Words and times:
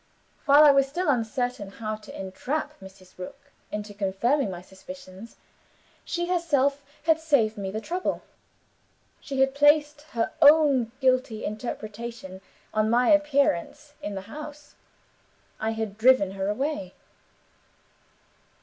While 0.47 0.63
I 0.63 0.71
was 0.71 0.87
still 0.87 1.09
uncertain 1.09 1.69
how 1.73 1.95
to 1.95 2.19
entrap 2.19 2.73
Mrs. 2.79 3.19
Rook 3.19 3.51
into 3.71 3.93
confirming 3.93 4.49
my 4.49 4.63
suspicions, 4.63 5.35
she 6.03 6.25
herself 6.25 6.81
had 7.03 7.19
saved 7.19 7.55
me 7.55 7.69
the 7.69 7.81
trouble. 7.81 8.23
She 9.19 9.41
had 9.41 9.53
placed 9.53 10.01
her 10.13 10.31
own 10.41 10.91
guilty 11.01 11.45
interpretation 11.45 12.41
on 12.73 12.89
my 12.89 13.09
appearance 13.09 13.93
in 14.01 14.15
the 14.15 14.21
house 14.21 14.73
I 15.59 15.69
had 15.73 15.99
driven 15.99 16.31
her 16.31 16.49
away!" 16.49 16.95